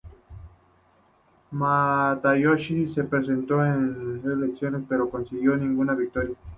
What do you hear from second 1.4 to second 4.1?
Matayoshi se presentó en